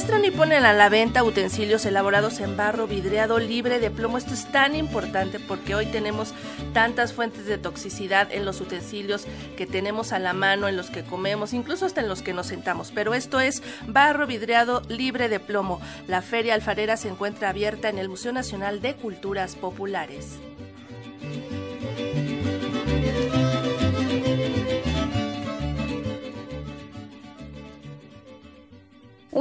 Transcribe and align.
muestran 0.00 0.24
y 0.24 0.30
ponen 0.30 0.64
a 0.64 0.72
la 0.72 0.88
venta 0.88 1.22
utensilios 1.22 1.84
elaborados 1.84 2.40
en 2.40 2.56
barro 2.56 2.86
vidriado 2.86 3.38
libre 3.38 3.80
de 3.80 3.90
plomo. 3.90 4.16
Esto 4.16 4.32
es 4.32 4.50
tan 4.50 4.74
importante 4.74 5.38
porque 5.38 5.74
hoy 5.74 5.84
tenemos 5.84 6.32
tantas 6.72 7.12
fuentes 7.12 7.44
de 7.44 7.58
toxicidad 7.58 8.32
en 8.32 8.46
los 8.46 8.62
utensilios 8.62 9.26
que 9.58 9.66
tenemos 9.66 10.14
a 10.14 10.18
la 10.18 10.32
mano, 10.32 10.68
en 10.68 10.78
los 10.78 10.88
que 10.88 11.04
comemos, 11.04 11.52
incluso 11.52 11.84
hasta 11.84 12.00
en 12.00 12.08
los 12.08 12.22
que 12.22 12.32
nos 12.32 12.46
sentamos. 12.46 12.92
Pero 12.94 13.12
esto 13.12 13.40
es 13.40 13.62
barro 13.88 14.26
vidriado 14.26 14.80
libre 14.88 15.28
de 15.28 15.38
plomo. 15.38 15.82
La 16.08 16.22
Feria 16.22 16.54
Alfarera 16.54 16.96
se 16.96 17.08
encuentra 17.08 17.50
abierta 17.50 17.90
en 17.90 17.98
el 17.98 18.08
Museo 18.08 18.32
Nacional 18.32 18.80
de 18.80 18.94
Culturas 18.94 19.54
Populares. 19.54 20.38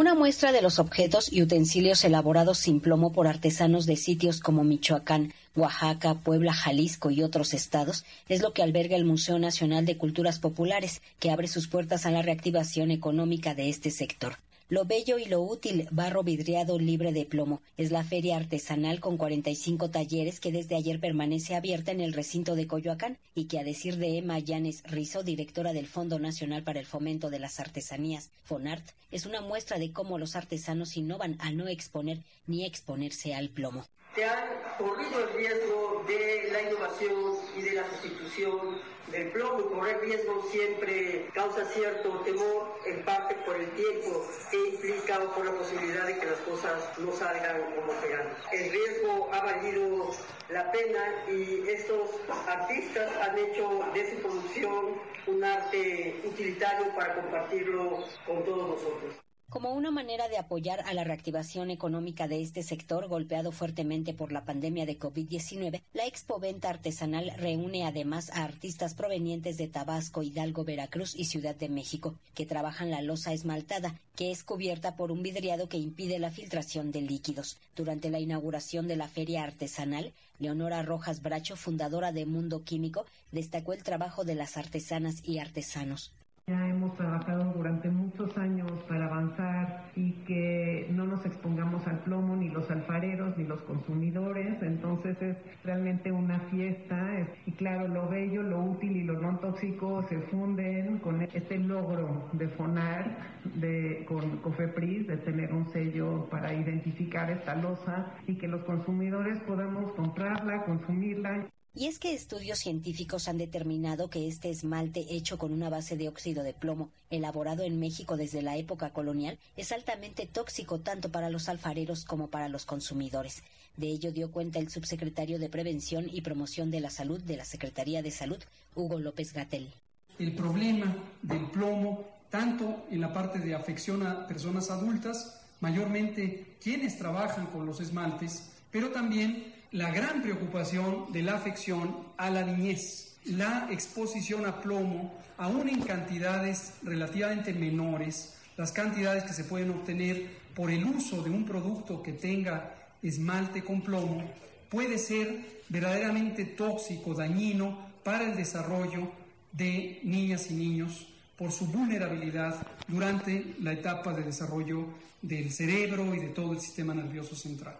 Una 0.10 0.18
muestra 0.18 0.52
de 0.52 0.64
los 0.64 0.80
objetos 0.80 1.32
y 1.32 1.44
utensilios 1.44 2.04
elaborados 2.04 2.58
sin 2.58 2.80
plomo 2.80 3.12
por 3.12 3.28
artesanos 3.28 3.86
de 3.86 3.96
sitios 3.96 4.40
como 4.40 4.64
Michoacán, 4.64 5.36
Oaxaca, 5.56 6.16
Puebla, 6.16 6.52
Jalisco 6.52 7.12
y 7.12 7.22
otros 7.22 7.54
estados 7.54 8.06
es 8.28 8.42
lo 8.42 8.52
que 8.52 8.64
alberga 8.64 8.96
el 8.96 9.06
Museo 9.06 9.38
Nacional 9.38 9.86
de 9.86 9.98
Culturas 9.98 10.40
Populares, 10.40 11.04
que 11.20 11.30
abre 11.30 11.48
sus 11.48 11.68
puertas 11.68 12.08
a 12.08 12.12
la 12.12 12.24
reactivación 12.24 12.90
económica 12.90 13.54
de 13.54 13.70
este 13.70 13.92
sector. 13.92 14.38
Lo 14.72 14.86
bello 14.86 15.18
y 15.18 15.26
lo 15.26 15.42
útil, 15.42 15.88
barro 15.90 16.22
vidriado 16.22 16.78
libre 16.78 17.12
de 17.12 17.26
plomo, 17.26 17.64
es 17.76 17.90
la 17.90 18.04
feria 18.04 18.38
artesanal 18.38 19.00
con 19.00 19.18
45 19.18 19.90
talleres 19.90 20.40
que 20.40 20.52
desde 20.52 20.76
ayer 20.76 21.00
permanece 21.00 21.56
abierta 21.56 21.92
en 21.92 22.02
el 22.02 22.14
recinto 22.14 22.54
de 22.54 22.68
Coyoacán 22.68 23.18
y 23.34 23.46
que 23.46 23.58
a 23.58 23.64
decir 23.64 23.98
de 23.98 24.20
Emma 24.20 24.38
Llanes 24.38 24.84
Rizo, 24.84 25.24
directora 25.24 25.74
del 25.74 25.88
Fondo 25.88 26.20
Nacional 26.20 26.62
para 26.62 26.80
el 26.80 26.86
Fomento 26.86 27.32
de 27.32 27.40
las 27.40 27.60
Artesanías, 27.60 28.30
FONART, 28.44 28.88
es 29.10 29.26
una 29.26 29.42
muestra 29.42 29.80
de 29.80 29.92
cómo 29.92 30.20
los 30.20 30.36
artesanos 30.36 30.98
innovan 30.98 31.38
al 31.40 31.58
no 31.58 31.68
exponer 31.68 32.20
ni 32.46 32.64
exponerse 32.64 33.34
al 33.34 33.50
plomo. 33.50 33.88
Han 34.24 34.50
corrido 34.78 35.24
el 35.24 35.34
riesgo 35.34 36.04
de 36.08 36.50
la 36.52 36.62
innovación 36.62 37.38
y 37.56 37.62
de 37.62 37.72
la 37.74 37.90
sustitución 37.90 38.82
del 39.12 39.32
plomo 39.32 39.66
correr 39.72 40.02
riesgo 40.02 40.46
siempre 40.52 41.30
causa 41.34 41.66
cierto 41.66 42.20
temor, 42.20 42.76
en 42.86 43.04
parte 43.04 43.36
por 43.46 43.56
el 43.56 43.70
tiempo 43.72 44.26
que 44.52 44.58
implica 44.70 45.20
o 45.24 45.34
por 45.34 45.46
la 45.46 45.54
posibilidad 45.54 46.06
de 46.06 46.20
que 46.20 46.26
las 46.26 46.40
cosas 46.40 46.98
no 47.00 47.12
salgan 47.14 47.74
como 47.76 47.92
esperamos. 47.94 48.38
El 48.52 48.72
riesgo 48.72 49.30
ha 49.34 49.40
valido 49.40 50.12
la 50.50 50.72
pena 50.72 51.26
y 51.28 51.68
estos 51.70 52.10
artistas 52.48 53.12
han 53.18 53.38
hecho 53.38 53.84
de 53.94 54.12
su 54.12 54.18
producción 54.18 55.02
un 55.28 55.44
arte 55.44 56.22
utilitario 56.24 56.94
para 56.96 57.16
compartirlo 57.16 58.04
con 58.26 58.44
todos 58.44 58.70
nosotros. 58.70 59.29
Como 59.50 59.74
una 59.74 59.90
manera 59.90 60.28
de 60.28 60.38
apoyar 60.38 60.82
a 60.82 60.94
la 60.94 61.04
reactivación 61.04 61.72
económica 61.72 62.28
de 62.28 62.40
este 62.40 62.62
sector 62.62 63.08
golpeado 63.08 63.52
fuertemente 63.52 64.14
por 64.14 64.32
la 64.32 64.46
pandemia 64.46 64.86
de 64.86 65.00
COVID-19, 65.00 65.82
la 65.92 66.06
Expo 66.06 66.40
Venta 66.40 66.70
Artesanal 66.70 67.32
reúne 67.36 67.84
además 67.84 68.30
a 68.30 68.44
artistas 68.44 68.94
provenientes 68.94 69.58
de 69.58 69.68
Tabasco, 69.68 70.22
Hidalgo, 70.22 70.66
Veracruz 70.66 71.16
y 71.16 71.26
Ciudad 71.26 71.56
de 71.56 71.68
México, 71.68 72.14
que 72.36 72.46
trabajan 72.46 72.92
la 72.92 73.02
losa 73.02 73.34
esmaltada, 73.34 74.00
que 74.16 74.30
es 74.30 74.44
cubierta 74.44 74.96
por 74.96 75.12
un 75.12 75.24
vidriado 75.24 75.68
que 75.68 75.78
impide 75.78 76.20
la 76.20 76.30
filtración 76.30 76.92
de 76.92 77.02
líquidos. 77.02 77.58
Durante 77.76 78.12
la 78.12 78.20
inauguración 78.20 78.88
de 78.88 78.98
la 78.98 79.08
feria 79.08 79.44
artesanal, 79.44 80.14
Leonora 80.38 80.84
Rojas 80.84 81.24
Bracho, 81.24 81.56
fundadora 81.56 82.12
de 82.12 82.28
Mundo 82.28 82.64
Químico, 82.64 83.08
destacó 83.32 83.74
el 83.74 83.82
trabajo 83.82 84.26
de 84.26 84.36
las 84.36 84.58
artesanas 84.58 85.24
y 85.24 85.40
artesanos. 85.40 86.14
Hemos 86.50 86.98
trabajado 86.98 87.54
durante 87.54 87.90
muchos 87.92 88.36
años 88.36 88.72
para 88.88 89.06
avanzar 89.06 89.92
y 89.96 90.14
que 90.26 90.88
no 90.90 91.06
nos 91.06 91.24
expongamos 91.24 91.86
al 91.86 92.00
plomo 92.00 92.36
ni 92.36 92.50
los 92.50 92.72
alfareros 92.72 93.38
ni 93.38 93.44
los 93.44 93.62
consumidores, 93.62 94.60
entonces 94.64 95.22
es 95.22 95.38
realmente 95.64 96.12
una 96.12 96.40
fiesta 96.52 97.06
y 97.46 97.52
claro, 97.52 97.88
lo 97.88 98.10
bello, 98.10 98.42
lo 98.42 98.64
útil 98.64 98.98
y 98.98 99.04
lo 99.04 99.20
no 99.20 99.38
tóxico 99.38 100.02
se 100.10 100.18
funden 100.22 100.98
con 100.98 101.22
este 101.22 101.60
logro 101.60 102.28
de 102.34 102.48
FONAR, 102.48 103.18
de, 103.54 104.06
con 104.08 104.38
COFEPRIS, 104.38 105.06
de 105.06 105.18
tener 105.18 105.54
un 105.54 105.70
sello 105.70 106.28
para 106.32 106.52
identificar 106.52 107.30
esta 107.30 107.54
losa 107.54 108.08
y 108.26 108.36
que 108.36 108.48
los 108.48 108.64
consumidores 108.64 109.40
podamos 109.42 109.92
comprarla, 109.92 110.64
consumirla. 110.64 111.46
Y 111.80 111.88
es 111.88 111.98
que 111.98 112.14
estudios 112.14 112.60
científicos 112.60 113.30
han 113.30 113.38
determinado 113.38 114.10
que 114.10 114.28
este 114.28 114.50
esmalte 114.50 115.16
hecho 115.16 115.38
con 115.38 115.54
una 115.54 115.70
base 115.70 115.96
de 115.96 116.10
óxido 116.10 116.44
de 116.44 116.54
plomo, 116.54 116.92
elaborado 117.10 117.64
en 117.64 117.80
México 117.80 118.18
desde 118.18 118.42
la 118.42 118.58
época 118.58 118.92
colonial, 118.92 119.40
es 119.56 119.72
altamente 119.72 120.28
tóxico 120.28 120.82
tanto 120.82 121.10
para 121.10 121.30
los 121.30 121.48
alfareros 121.48 122.04
como 122.04 122.28
para 122.28 122.50
los 122.50 122.66
consumidores. 122.66 123.44
De 123.78 123.88
ello 123.88 124.12
dio 124.12 124.30
cuenta 124.30 124.60
el 124.60 124.70
subsecretario 124.70 125.40
de 125.40 125.48
Prevención 125.48 126.10
y 126.12 126.20
Promoción 126.20 126.70
de 126.70 126.82
la 126.82 126.90
Salud 126.90 127.22
de 127.22 127.38
la 127.38 127.46
Secretaría 127.46 128.02
de 128.02 128.12
Salud, 128.12 128.44
Hugo 128.76 129.00
López 129.00 129.32
Gatel. 129.32 129.74
El 130.18 130.34
problema 130.36 130.94
del 131.22 131.50
plomo, 131.50 132.06
tanto 132.30 132.88
en 132.92 133.00
la 133.00 133.14
parte 133.14 133.40
de 133.40 133.56
afección 133.56 134.06
a 134.06 134.28
personas 134.28 134.70
adultas, 134.70 135.40
mayormente 135.62 136.58
quienes 136.62 136.98
trabajan 136.98 137.46
con 137.46 137.66
los 137.66 137.80
esmaltes, 137.80 138.50
pero 138.70 138.90
también 138.90 139.59
la 139.72 139.92
gran 139.92 140.22
preocupación 140.22 141.12
de 141.12 141.22
la 141.22 141.36
afección 141.36 142.08
a 142.18 142.30
la 142.30 142.44
niñez, 142.44 143.18
la 143.26 143.68
exposición 143.72 144.46
a 144.46 144.62
plomo, 144.62 145.14
aún 145.38 145.70
en 145.70 145.82
cantidades 145.82 146.74
relativamente 146.82 147.54
menores, 147.54 148.36
las 148.58 148.72
cantidades 148.72 149.24
que 149.24 149.34
se 149.34 149.44
pueden 149.44 149.70
obtener 149.70 150.40
por 150.56 150.72
el 150.72 150.84
uso 150.86 151.22
de 151.22 151.30
un 151.30 151.46
producto 151.46 152.02
que 152.02 152.14
tenga 152.14 152.76
esmalte 153.04 153.64
con 153.64 153.82
plomo, 153.82 154.24
puede 154.70 154.98
ser 154.98 155.62
verdaderamente 155.70 156.46
tóxico, 156.46 157.14
dañino 157.14 157.90
para 158.04 158.30
el 158.30 158.36
desarrollo 158.36 159.12
de 159.52 160.00
niñas 160.04 160.50
y 160.50 160.56
niños 160.56 161.08
por 161.38 161.52
su 161.52 161.68
vulnerabilidad 161.68 162.56
durante 162.88 163.56
la 163.62 163.74
etapa 163.74 164.14
de 164.14 164.24
desarrollo 164.24 164.88
del 165.22 165.52
cerebro 165.52 166.14
y 166.16 166.20
de 166.20 166.30
todo 166.30 166.54
el 166.54 166.60
sistema 166.60 166.94
nervioso 166.94 167.36
central. 167.36 167.78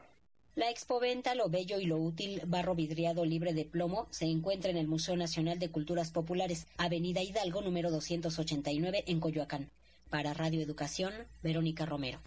La 0.60 0.70
expoventa 0.70 1.36
Lo 1.36 1.48
Bello 1.48 1.80
y 1.80 1.86
Lo 1.86 1.96
Útil 1.96 2.42
Barro 2.46 2.76
Vidriado 2.76 3.24
Libre 3.24 3.54
de 3.54 3.64
Plomo 3.64 4.10
se 4.10 4.26
encuentra 4.26 4.70
en 4.70 4.76
el 4.76 4.90
Museo 4.90 5.16
Nacional 5.16 5.58
de 5.58 5.72
Culturas 5.72 6.12
Populares, 6.12 6.68
Avenida 6.76 7.24
Hidalgo 7.24 7.62
número 7.62 7.92
289 7.92 9.06
en 9.08 9.22
Coyoacán. 9.22 9.70
Para 10.10 10.34
Radio 10.34 10.62
Educación, 10.62 11.14
Verónica 11.42 11.86
Romero. 11.86 12.20